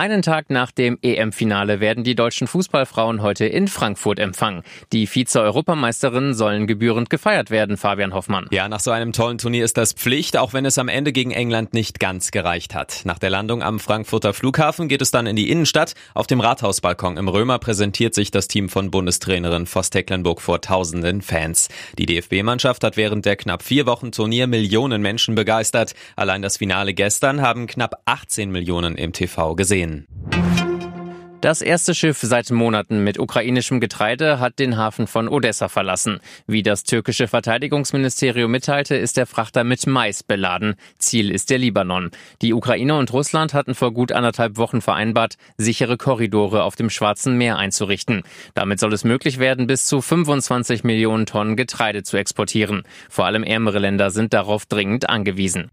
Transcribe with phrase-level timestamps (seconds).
[0.00, 4.62] Einen Tag nach dem EM-Finale werden die deutschen Fußballfrauen heute in Frankfurt empfangen.
[4.94, 8.46] Die Vize-Europameisterinnen sollen gebührend gefeiert werden, Fabian Hoffmann.
[8.50, 11.32] Ja, nach so einem tollen Turnier ist das Pflicht, auch wenn es am Ende gegen
[11.32, 13.02] England nicht ganz gereicht hat.
[13.04, 15.92] Nach der Landung am Frankfurter Flughafen geht es dann in die Innenstadt.
[16.14, 21.20] Auf dem Rathausbalkon im Römer präsentiert sich das Team von Bundestrainerin Voss Tecklenburg vor tausenden
[21.20, 21.68] Fans.
[21.98, 25.92] Die DFB-Mannschaft hat während der knapp vier Wochen Turnier Millionen Menschen begeistert.
[26.16, 29.89] Allein das Finale gestern haben knapp 18 Millionen im TV gesehen.
[31.40, 36.20] Das erste Schiff seit Monaten mit ukrainischem Getreide hat den Hafen von Odessa verlassen.
[36.46, 40.74] Wie das türkische Verteidigungsministerium mitteilte, ist der Frachter mit Mais beladen.
[40.98, 42.10] Ziel ist der Libanon.
[42.42, 47.38] Die Ukraine und Russland hatten vor gut anderthalb Wochen vereinbart, sichere Korridore auf dem Schwarzen
[47.38, 48.22] Meer einzurichten.
[48.52, 52.82] Damit soll es möglich werden, bis zu 25 Millionen Tonnen Getreide zu exportieren.
[53.08, 55.70] Vor allem ärmere Länder sind darauf dringend angewiesen.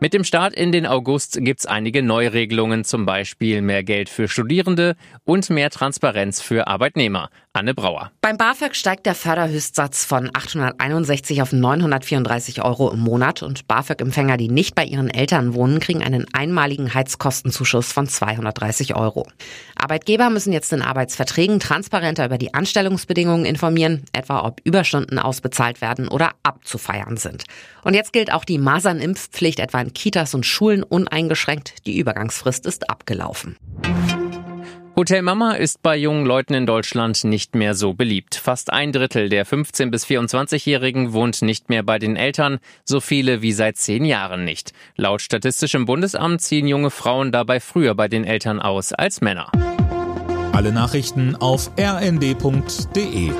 [0.00, 4.96] Mit dem Start in den August gibt's einige Neuregelungen, zum Beispiel mehr Geld für Studierende
[5.24, 7.30] und mehr Transparenz für Arbeitnehmer.
[7.56, 8.10] Anne Brauer.
[8.20, 14.48] Beim BAföG steigt der Förderhöchstsatz von 861 auf 934 Euro im Monat und BAföG-Empfänger, die
[14.48, 19.28] nicht bei ihren Eltern wohnen, kriegen einen einmaligen Heizkostenzuschuss von 230 Euro.
[19.76, 26.08] Arbeitgeber müssen jetzt in Arbeitsverträgen transparenter über die Anstellungsbedingungen informieren, etwa ob Überstunden ausbezahlt werden
[26.08, 27.44] oder abzufeiern sind.
[27.84, 31.86] Und jetzt gilt auch die Masernimpfpflicht etwa in Kitas und Schulen uneingeschränkt.
[31.86, 33.56] Die Übergangsfrist ist abgelaufen.
[34.96, 38.36] Hotel Mama ist bei jungen Leuten in Deutschland nicht mehr so beliebt.
[38.36, 43.42] Fast ein Drittel der 15- bis 24-Jährigen wohnt nicht mehr bei den Eltern, so viele
[43.42, 44.72] wie seit zehn Jahren nicht.
[44.94, 49.50] Laut Statistischem Bundesamt ziehen junge Frauen dabei früher bei den Eltern aus als Männer.
[50.52, 53.32] Alle Nachrichten auf rnd.de